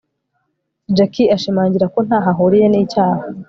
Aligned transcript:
Jack 0.95 1.13
ashimangira 1.35 1.85
ko 1.93 1.99
ntaho 2.07 2.27
ahuriye 2.33 2.65
nicyaha 2.69 3.23